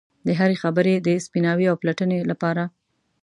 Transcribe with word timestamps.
د 0.27 0.27
هرې 0.39 0.55
خبرې 0.63 0.95
د 0.99 1.07
سپیناوي 1.25 1.65
او 1.71 1.75
پلټنې 1.81 2.19
لپاره. 2.31 2.63